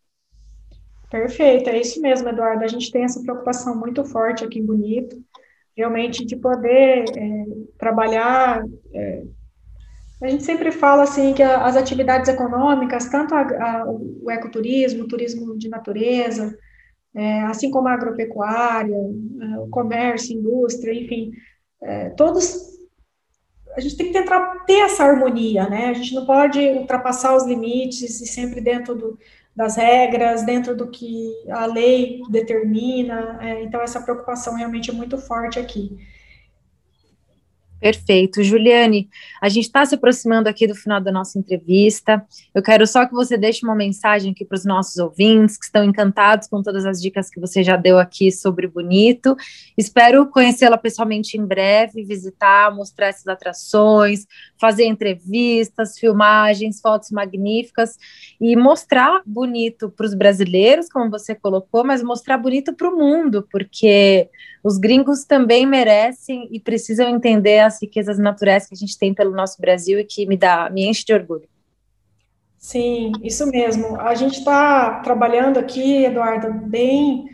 [1.10, 2.64] Perfeito, é isso mesmo, Eduardo.
[2.64, 5.16] A gente tem essa preocupação muito forte aqui em Bonito,
[5.76, 7.44] realmente de poder é,
[7.78, 9.22] trabalhar é,
[10.22, 15.08] a gente sempre fala assim que as atividades econômicas, tanto a, a, o ecoturismo, o
[15.08, 16.56] turismo de natureza,
[17.14, 21.32] é, assim como a agropecuária, é, o comércio, indústria, enfim,
[21.82, 22.76] é, todos
[23.76, 25.88] a gente tem que tentar ter essa harmonia, né?
[25.90, 29.18] A gente não pode ultrapassar os limites e sempre dentro do,
[29.54, 33.38] das regras, dentro do que a lei determina.
[33.40, 35.98] É, então essa preocupação realmente é muito forte aqui.
[37.86, 38.42] Perfeito.
[38.42, 39.08] Juliane,
[39.40, 42.26] a gente está se aproximando aqui do final da nossa entrevista.
[42.52, 45.84] Eu quero só que você deixe uma mensagem aqui para os nossos ouvintes que estão
[45.84, 49.36] encantados com todas as dicas que você já deu aqui sobre Bonito.
[49.78, 54.26] Espero conhecê-la pessoalmente em breve, visitar, mostrar essas atrações,
[54.60, 57.96] fazer entrevistas, filmagens, fotos magníficas
[58.40, 63.46] e mostrar Bonito para os brasileiros, como você colocou, mas mostrar Bonito para o mundo,
[63.48, 64.28] porque
[64.66, 69.30] os gringos também merecem e precisam entender as riquezas naturais que a gente tem pelo
[69.30, 71.48] nosso Brasil e que me dá, me enche de orgulho.
[72.58, 74.00] Sim, isso mesmo.
[74.00, 77.26] A gente está trabalhando aqui, Eduardo, bem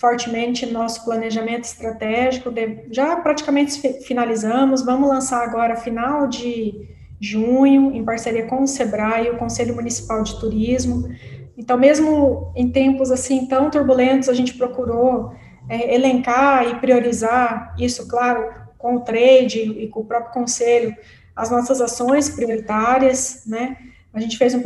[0.00, 2.52] fortemente no nosso planejamento estratégico.
[2.90, 4.84] Já praticamente finalizamos.
[4.84, 6.88] Vamos lançar agora, final de
[7.20, 11.08] junho, em parceria com o SEBRAE, o Conselho Municipal de Turismo.
[11.56, 15.32] Então, mesmo em tempos assim tão turbulentos, a gente procurou
[15.70, 20.94] é, elencar e priorizar isso, claro, com o trade e com o próprio conselho,
[21.34, 23.76] as nossas ações prioritárias, né?
[24.12, 24.60] A gente fez um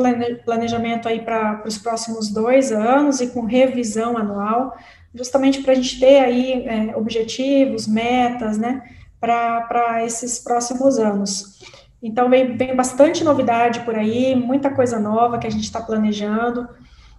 [0.44, 4.74] planejamento aí para os próximos dois anos e com revisão anual,
[5.14, 8.82] justamente para a gente ter aí é, objetivos, metas, né,
[9.20, 11.62] para esses próximos anos.
[12.02, 16.66] Então, vem, vem bastante novidade por aí, muita coisa nova que a gente está planejando,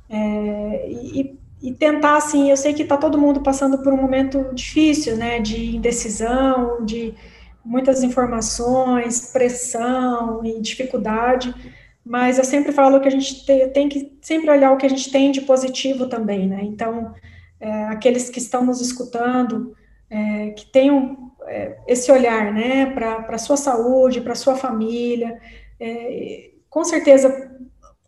[0.09, 4.53] é, e, e tentar, assim, eu sei que está todo mundo passando por um momento
[4.53, 7.13] difícil, né, de indecisão, de
[7.63, 11.53] muitas informações, pressão e dificuldade,
[12.05, 14.89] mas eu sempre falo que a gente tem, tem que sempre olhar o que a
[14.89, 17.13] gente tem de positivo também, né, então,
[17.59, 19.75] é, aqueles que estão nos escutando,
[20.09, 25.39] é, que tenham é, esse olhar, né, para a sua saúde, para a sua família,
[25.79, 27.54] é, com certeza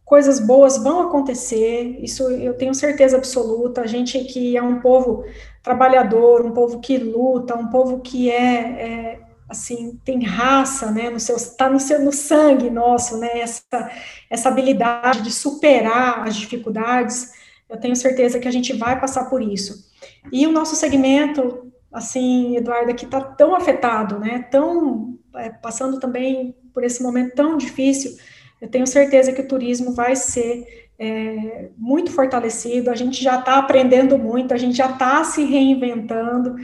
[0.07, 3.81] coisas boas vão acontecer, isso eu tenho certeza absoluta.
[3.81, 5.25] A gente que é um povo
[5.61, 11.19] trabalhador, um povo que luta, um povo que é, é assim, tem raça, né, no
[11.19, 13.91] seu, está no seu, no sangue nosso, né, essa,
[14.29, 17.33] essa habilidade de superar as dificuldades,
[17.69, 19.91] eu tenho certeza que a gente vai passar por isso.
[20.31, 26.55] E o nosso segmento, assim, Eduardo, que está tão afetado, né, tão, é, passando também
[26.73, 28.15] por esse momento tão difícil,
[28.61, 33.57] eu tenho certeza que o turismo vai ser é, muito fortalecido, a gente já está
[33.57, 36.55] aprendendo muito, a gente já está se reinventando,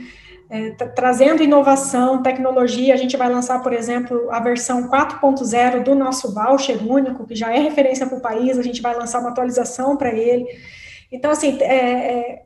[0.50, 6.34] é, trazendo inovação, tecnologia, a gente vai lançar, por exemplo, a versão 4.0 do nosso
[6.34, 9.96] voucher único, que já é referência para o país, a gente vai lançar uma atualização
[9.96, 10.46] para ele.
[11.12, 12.44] Então, assim, é, é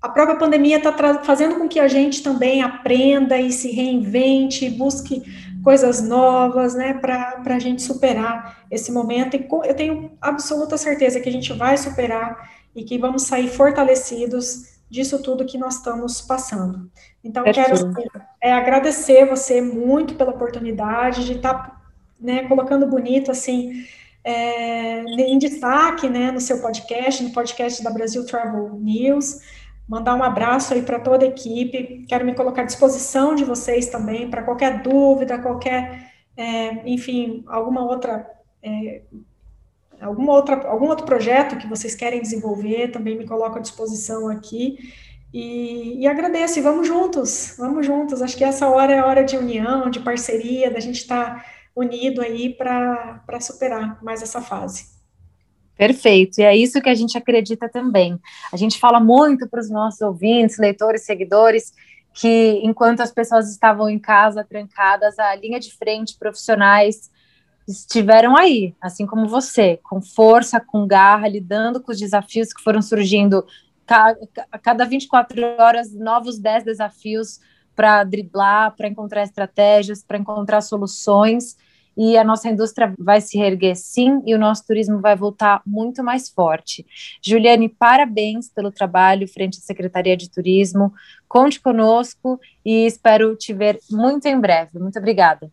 [0.00, 0.92] a própria pandemia está
[1.24, 5.22] fazendo com que a gente também aprenda e se reinvente, busque
[5.66, 9.34] coisas novas, né, para a gente superar esse momento.
[9.34, 14.78] E eu tenho absoluta certeza que a gente vai superar e que vamos sair fortalecidos
[14.88, 16.88] disso tudo que nós estamos passando.
[17.24, 17.92] Então, quero
[18.40, 21.82] é, agradecer você muito pela oportunidade de estar tá,
[22.20, 23.84] né, colocando bonito assim.
[24.22, 29.40] É, em destaque, né, no seu podcast, no podcast da Brasil Travel News,
[29.88, 32.04] mandar um abraço aí para toda a equipe.
[32.08, 37.82] Quero me colocar à disposição de vocês também para qualquer dúvida, qualquer, é, enfim, alguma
[37.82, 38.28] outra,
[38.62, 39.02] é,
[40.00, 44.78] alguma outra, algum outro projeto que vocês querem desenvolver, também me coloco à disposição aqui.
[45.32, 48.22] E, e, agradeço, e vamos juntos, vamos juntos.
[48.22, 52.22] Acho que essa hora é hora de união, de parceria, da gente estar tá unido
[52.22, 54.95] aí para superar mais essa fase.
[55.76, 58.18] Perfeito, e é isso que a gente acredita também.
[58.52, 61.72] A gente fala muito para os nossos ouvintes, leitores, seguidores,
[62.14, 67.10] que enquanto as pessoas estavam em casa trancadas, a linha de frente, profissionais,
[67.68, 72.80] estiveram aí, assim como você, com força, com garra, lidando com os desafios que foram
[72.80, 73.44] surgindo
[73.88, 77.38] a cada 24 horas, novos 10 desafios
[77.74, 81.56] para driblar, para encontrar estratégias, para encontrar soluções.
[81.96, 86.04] E a nossa indústria vai se reerguer sim, e o nosso turismo vai voltar muito
[86.04, 86.86] mais forte.
[87.22, 90.92] Juliane, parabéns pelo trabalho frente à Secretaria de Turismo.
[91.26, 94.78] Conte conosco e espero te ver muito em breve.
[94.78, 95.50] Muito obrigada.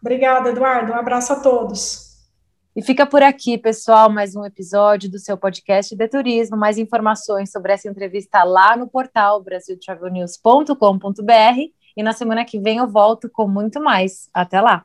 [0.00, 0.92] Obrigada, Eduardo.
[0.92, 2.06] Um abraço a todos.
[2.76, 6.58] E fica por aqui, pessoal, mais um episódio do seu podcast de turismo.
[6.58, 11.58] Mais informações sobre essa entrevista lá no portal brasiltravelnews.com.br.
[11.96, 14.28] E na semana que vem eu volto com muito mais.
[14.34, 14.84] Até lá!